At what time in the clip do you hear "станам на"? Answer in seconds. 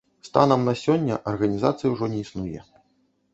0.27-0.73